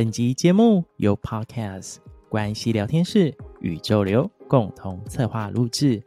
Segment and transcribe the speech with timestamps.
[0.00, 1.96] 本集节目由 Podcast
[2.30, 6.02] 关系聊天室宇宙流共同策划录制，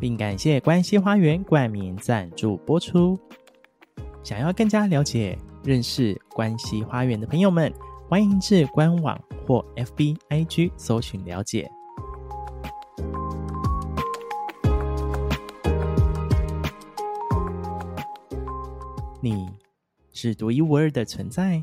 [0.00, 3.16] 并感谢关系花园冠名赞助播出。
[4.24, 7.72] 想要更加了解、认识关系花园的朋友们，
[8.08, 9.16] 欢迎至官网
[9.46, 11.70] 或 FB IG 搜寻了解。
[19.20, 19.48] 你
[20.12, 21.62] 是独一无二的存在，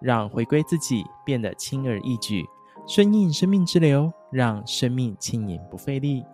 [0.00, 2.44] 让回归自己变得轻而易举，
[2.86, 6.24] 顺应生命之流，让生命轻盈不费力。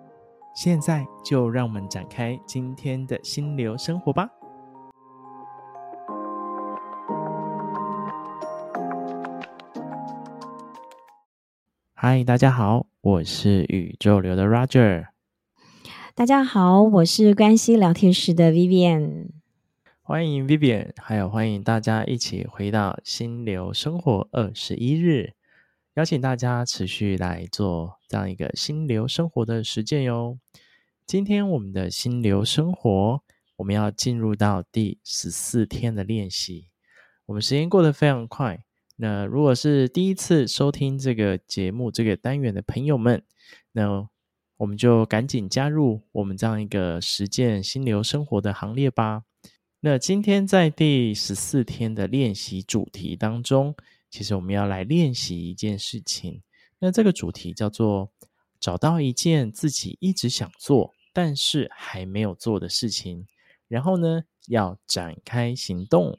[0.55, 4.29] 现在就让我们展开今天的心流生活吧。
[11.95, 15.07] 嗨，大家好，我是宇宙流的 Roger。
[16.15, 19.42] 大家好，我是关系聊天室的 Vivian。
[20.05, 25.35] 欢迎 Vivian，还有欢迎大家一起回到心流生活二十一日，
[25.95, 30.41] 邀请大家持续来做这样一个心流生活的实践哟。
[31.07, 33.23] 今天我们的心流生活，
[33.59, 36.67] 我们要进入到第十四天的练习。
[37.27, 38.65] 我们时间过得非常快，
[38.97, 43.23] 那如果是第一次收听这个节目这个单元的朋友们，
[43.71, 44.09] 那
[44.57, 49.23] 我们就赶紧加入我们这样一个实践心流生活的行列吧。
[49.85, 53.75] 那今天在第十四天的练习主题当中，
[54.09, 56.41] 其实我们要来练习一件事情。
[56.79, 58.09] 那这个主题叫做
[58.61, 63.27] 找到一件自己一直想做，但是还没有做的事情，
[63.67, 66.17] 然后呢，要展开行动。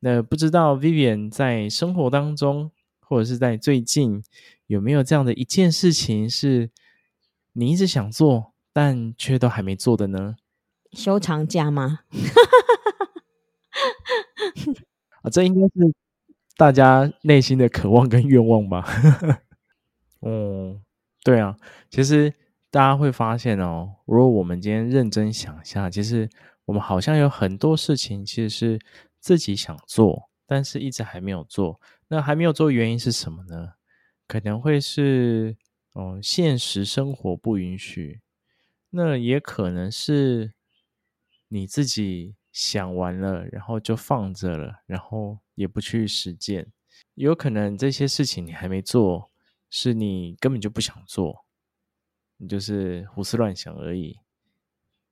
[0.00, 4.24] 那不知道 Vivian 在生活当中，或者是在最近，
[4.66, 6.72] 有没有这样的一件事情是
[7.52, 10.34] 你一直想做，但却都还没做的呢？
[10.90, 12.00] 休长假吗？
[15.22, 15.94] 啊，这应该是
[16.56, 18.84] 大家内心的渴望跟愿望吧。
[20.20, 20.80] 哦，
[21.24, 21.56] 对啊，
[21.90, 22.32] 其实
[22.70, 26.28] 大家会发现哦，如果我们今天认真想一下，其实
[26.64, 28.78] 我们好像有很多事情其实是
[29.20, 31.80] 自己想做，但是一直还没有做。
[32.08, 33.74] 那还没有做原因是什么呢？
[34.26, 35.56] 可能会是
[35.92, 38.20] 哦，现实生活不允许，
[38.90, 40.52] 那也可能是
[41.48, 42.37] 你自己。
[42.52, 46.72] 想完了，然后就放着了，然后也不去实践。
[47.14, 49.30] 有可能这些事情你还没做，
[49.70, 51.44] 是你根本就不想做，
[52.38, 54.18] 你就是胡思乱想而已。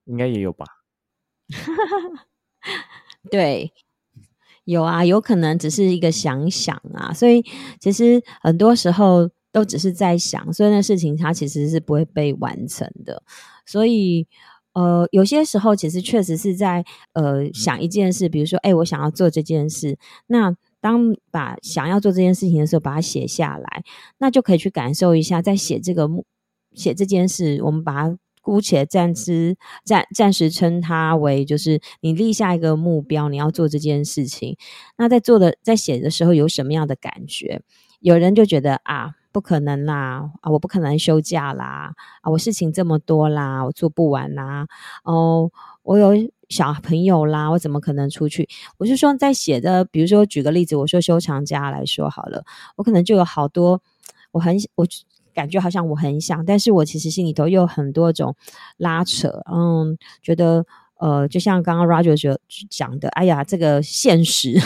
[0.05, 0.67] 应该也有吧？
[3.31, 3.73] 对，
[4.65, 7.13] 有啊，有可能只是一个想想啊。
[7.13, 7.45] 所以
[7.81, 13.23] 其实很多时候都只是在想，所以那事情它其实是不会被完成的。
[13.65, 14.27] 所以。
[14.77, 19.97] 呃，有些时候其实确实是在呃想一件事，比如说，哎，我想要做这件事。
[20.27, 23.83] 那当把想要做这件事情的时候，把它写下来，
[24.19, 26.27] 那就可以去感受一下，在写这个目
[26.75, 34.59] 写这件事，我们把它姑且暂时暂暂时称它为，就是你立下一个目标，你要做这件事情。
[34.99, 37.63] 那在做的在写的时候有什么样的感觉？
[38.01, 39.16] 有人就觉得啊。
[39.37, 40.31] 不可能啦！
[40.41, 41.93] 啊，我不可能休假啦！
[42.23, 44.67] 啊，我事情这么多啦，我做不完啦！
[45.05, 45.51] 哦，
[45.83, 46.15] 我有
[46.49, 48.49] 小朋友啦，我怎么可能出去？
[48.79, 52.47] 我是说，在写的，比如说举个例子，我说休长假来说好了，
[52.77, 53.83] 我可能就有好多，
[54.31, 54.87] 我很我
[55.35, 58.35] 感觉好像我很想，但是我其实心里头又有很多种
[58.79, 60.65] 拉扯，嗯，觉得。
[60.99, 62.39] 呃，就像刚刚 Roger 就
[62.71, 64.59] 讲的，哎呀，这个现实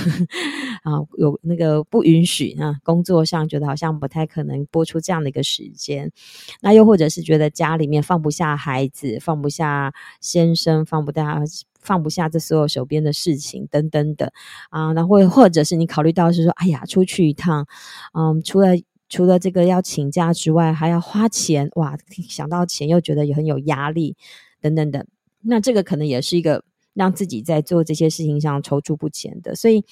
[0.84, 6.12] 啊，有那个不允许啊，工作上觉得好像不太可能播出这样的一个时间，
[6.60, 11.42] 那又或者是觉得家里面放不下孩子，放不下先生，放不下
[11.80, 14.30] 放不下这所有手边的事情等等等
[14.70, 17.66] 啊，然后或者是你考虑到是说，哎呀，出去一趟，
[18.14, 18.68] 嗯，除了
[19.08, 21.96] 除了这个要请假之外，还要花钱，哇，
[22.28, 24.16] 想到钱又觉得也很有压力，
[24.60, 25.04] 等等等。
[25.42, 26.62] 那这个可能也是一个
[26.94, 29.84] 让自己在做这些事情上踌躇不前的，所以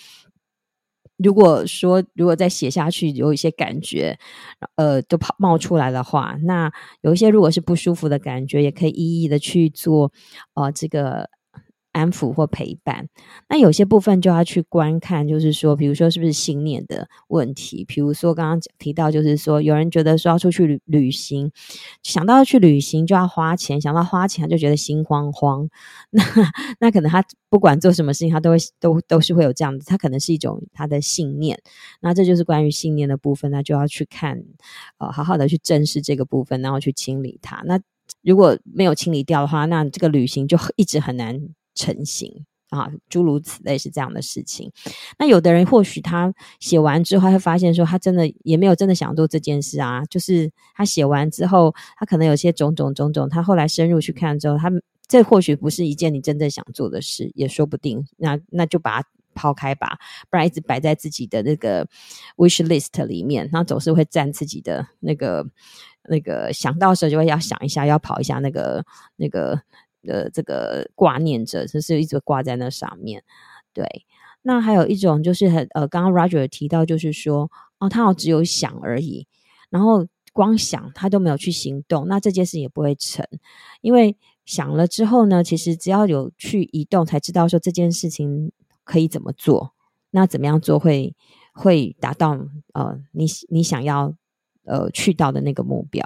[1.16, 4.18] 如果说如果再写下去有一些感觉，
[4.76, 10.12] 呃，都跑冒出来的话，那有一些如果是不舒服的感觉，也可以一一的去做，
[10.54, 11.28] 呃，这个
[11.92, 13.08] 安抚或陪伴，
[13.48, 17.84] 那有些部分就要去观看，就是说，比如说是不是信念的问题？
[17.84, 21.50] 比如说刚刚提到，就是说有人觉得说要出去旅旅行，
[22.02, 25.68] 想到要去旅行就要花钱，想到花钱就觉得心慌慌。
[26.10, 26.22] 那
[26.80, 31.60] 那可能他不管做什么事情，他都会都都是会有这样子，他可能是一种他的信念。
[32.00, 34.44] 那这就是关于信念的部分，那就要去看，
[34.98, 37.62] 呃，好好的去正视这个部分，然后去清理它。
[37.64, 37.80] 那
[38.22, 41.48] 如果没有清理掉的话，那这个旅行就一直很难。
[41.78, 44.70] 成型啊，诸如此类是这样的事情。
[45.16, 50.04] 那有的人或许他写完之后，他会发现说，他真的也没有真的想做这件事啊。
[50.06, 54.70] 就是他写完之后，他可能有些种种种种，他后来深入去看之后，他
[55.06, 58.04] 这或许不是一件你真正想做的事，也说不定。
[58.18, 59.96] 那那就把它抛开吧，
[60.28, 61.86] 不然一直摆在自己的那个
[62.36, 65.46] wish list 里面，那总是会占自己的那个
[66.10, 68.84] 那个想到时候就会要想一下，要跑一下那个
[69.16, 69.62] 那个。
[70.08, 73.22] 的这个挂念着，就是一直挂在那上面。
[73.74, 73.84] 对，
[74.42, 79.26] 那还有一种就是很呃，刚刚 Roger 提到，就是说哦，他好只有想而已，
[79.70, 83.24] 然后光想他都没有去行动，那这件事也不会成。
[83.82, 84.16] 因为
[84.46, 88.50] 想了之后呢，其实只要有去移动，才知道说这件事情
[88.82, 89.74] 可以怎么做，
[90.10, 91.14] 那怎么样做会
[91.52, 92.30] 会达到
[92.72, 94.14] 呃你你想要
[94.68, 96.04] 呃去到的那个目标。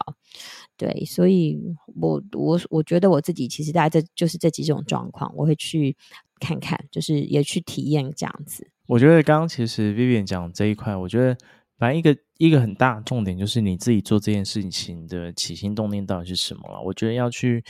[0.76, 1.60] 对，所以
[2.00, 5.96] 我我我觉得我自己其实大概这就是这几种状况，我会去
[6.40, 8.66] 看看，就是也去体验这样子。
[8.86, 11.36] 我觉得刚刚其实 Vivian 讲这一块，我觉得
[11.78, 16.80] 反正一个一个很大重点就是你自己做这件事情的起心动念到底是什么了。
[16.80, 17.62] 我觉得要去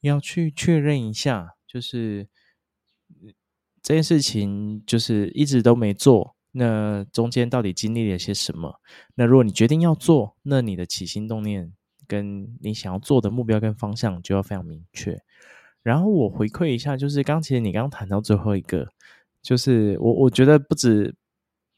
[0.00, 2.28] 要去确认一下，就是
[3.82, 8.80] 这件事情就是一直都没做，那中间到底经历了些什么？
[9.14, 11.72] 那如果你决定要做，那你的起心动念。
[12.10, 15.20] 跟你想要做的目标跟方向就要非常明确。
[15.82, 18.88] 然后我回馈一下，就是刚其实你刚谈到最后一个，
[19.42, 21.14] 就是我我觉得不止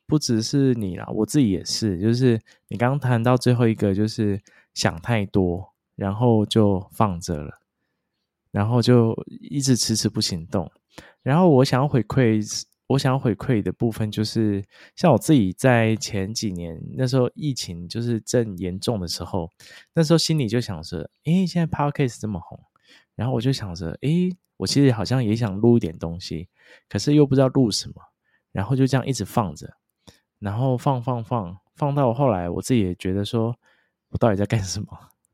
[0.06, 1.98] 不只是你啦，我自己也是。
[1.98, 4.40] 就是你刚刚谈到最后一个，就是
[4.72, 7.58] 想太多，然后就放着了，
[8.52, 10.70] 然后就一直迟迟不行动。
[11.24, 12.40] 然后我想要回馈。
[12.90, 14.64] 我想要回馈的部分就是，
[14.96, 19.48] 像我自己在前几年那时候疫情就是正严重的时候，
[19.94, 22.58] 那时候心里就想着，诶，现在 Podcast 这么红，
[23.14, 26.48] 然后我就想着，诶，我其实好像也想录一点东西，
[26.88, 27.94] 可是又不知道录什么，
[28.50, 29.72] 然后就这样一直放着，
[30.40, 33.54] 然后放放放放到后来，我自己也觉得说，
[34.08, 34.88] 我到底在干什么？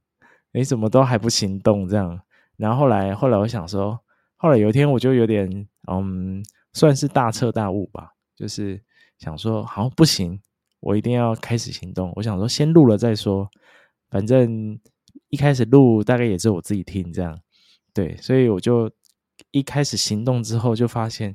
[0.53, 2.21] 诶，怎么都还不行动这样？
[2.59, 3.99] 然后后来后来我想说，
[4.37, 6.45] 后来有一天我就有点嗯。
[6.77, 8.79] 算是大彻大悟吧，就是
[9.17, 10.39] 想说，好，不行，
[10.81, 12.13] 我一定要开始行动。
[12.17, 13.51] 我想说，先录了再说，
[14.11, 14.79] 反正
[15.31, 17.41] 一开始录大概也是我自己听这样，
[17.95, 18.91] 对，所以我就
[19.53, 21.35] 一开始行动之后，就发现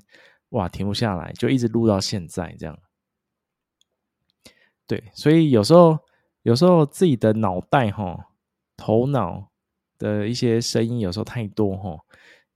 [0.49, 2.77] 哇，停不下来，就一直录到现在这样。
[4.85, 5.97] 对，所以有时候，
[6.43, 8.27] 有时候自己的脑袋哈，
[8.77, 9.49] 头脑
[9.97, 11.97] 的一些声音有时候太多哈，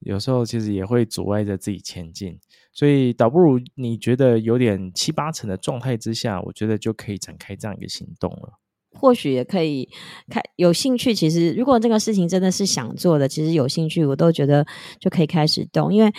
[0.05, 2.39] 有时候其实也会阻碍着自己前进。
[2.71, 8.59] 所以，倒不如你觉得有点七八成的状态之下，我觉得就可以展开这样一个行动了。
[8.93, 9.89] 或许也可以
[10.29, 11.15] 开有兴趣。
[11.15, 14.65] 其实，如果这个事情真的是想做的，其实有兴趣，我都觉得
[14.99, 15.93] 就可以开始动。
[15.93, 16.11] 因为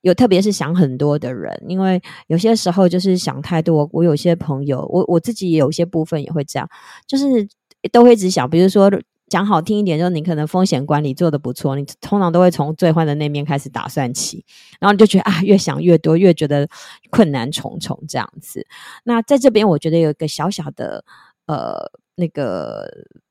[0.00, 3.88] 有特别是想很多的人，因为有些时候就是想太多。
[3.92, 6.68] 我有些朋友，我我自己有些部分也会这样，
[7.06, 7.46] 就是
[7.90, 8.90] 都会一直想，比如说。
[9.32, 14.44] 讲好听一点，就是你可能风险管理做的不错，你通常都会从最坏的那面开始打算起，
[14.78, 16.68] 然后你就觉得啊，越想越多，越觉得
[17.10, 18.66] 困难重重这样子。
[19.04, 21.04] 那在这边，我觉得有一个小小的
[21.46, 21.90] 呃。
[22.14, 22.86] 那个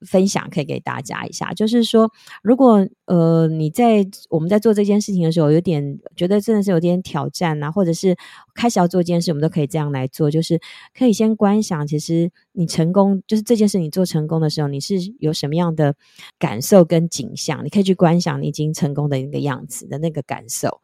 [0.07, 2.09] 分享可以给大家一下，就是说，
[2.41, 8.15] 如果呃你在我们在做这件事情的时候，有点觉得真的是有点挑战啊，或者是
[8.55, 10.59] 开始要做一件事，我们都可以这样来做，就是
[10.97, 15.95] 可以先观想，其实你成功，就是这件事你做成功的时候，你是有什么样的
[16.39, 20.81] 感受跟景象，你可以去观想你已经成功的一个样子的那个感受。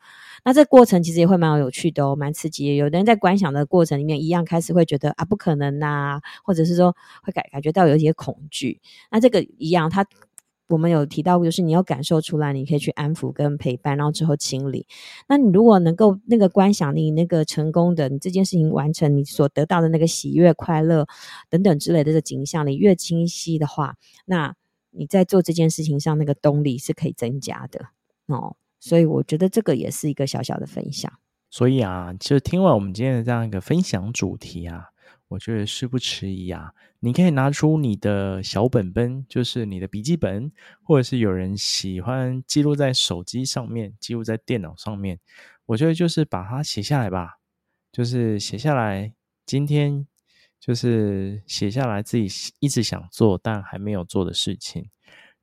[0.48, 2.74] 那这过程其实也会蛮有趣的哦，蛮刺激。
[2.77, 8.80] 有的人在观想的过程里面，一样开始会觉得啊，不可能呐、啊，或者是说会感感觉到有一些恐惧。
[9.12, 10.08] 那这个一样，他
[10.70, 14.88] 我们有提到，就是你要感受出来，你可以去安抚跟陪伴，然后之后清理。
[15.27, 21.06] 那你如果能够那个观想你那个成功的，你这件事情完成，你所得到的那个喜悦、快乐
[21.50, 24.56] 等等之类的这景象，你越清晰的话，那
[24.92, 27.88] 你在做这件事情上那个动力是可以增加的
[28.27, 28.56] 哦。
[28.79, 31.12] 所以我觉得这个也是一个小小的分享。
[31.50, 34.89] 所以啊，就听完我们今天的这样一个分享主题啊，
[35.29, 36.74] 我觉得事不迟疑啊！
[37.00, 40.51] 你可以拿出你的小本本，就是你的笔记本，
[40.84, 45.19] 或者是有人喜欢记录在手机上面，记录在电脑上面。
[45.67, 47.39] 我觉得就是把它写下来吧，
[47.91, 49.13] 就是写下来，
[49.46, 50.07] 今天
[50.60, 52.27] 就是写下来自己
[52.60, 54.89] 一直想做但还没有做的事情，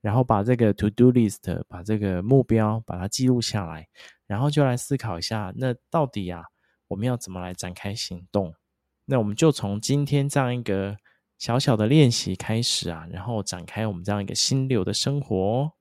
[0.04, 3.88] 然后把这个 to do list，把这个目标把它记录下来，
[4.26, 6.44] 然后就来思考一下，那到底呀，
[6.88, 8.52] 我们要怎么来展开行动？
[9.06, 10.98] 那我们就从今天这样一个
[11.38, 15.72] 小小的练习开始啊，然后展开我们这样一个心流的生活。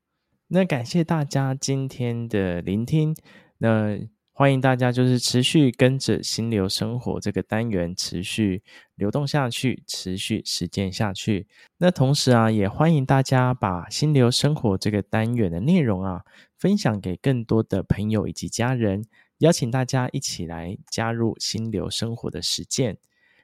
[0.47, 3.13] 那感谢大家今天的聆听，
[3.57, 3.97] 那
[4.35, 8.63] 欢迎大家就是持续跟着心流生活这个单元持续
[8.95, 11.47] 流动下去，持续实践下去。
[11.77, 16.23] 那同时啊，也欢迎大家把心流生活这个单元的内容啊，
[16.57, 19.05] 分享给更多的朋友以及家人，
[19.37, 22.97] 邀请大家一起来加入心流生活的实践。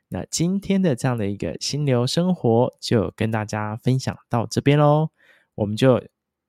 [0.08, 5.10] 那今天的这样的一个心流生活，就跟大家分享到这边喽，
[5.54, 6.04] 我们就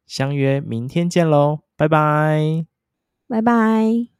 [0.07, 2.65] 相约明天见喽，拜拜，
[3.29, 4.20] 拜拜。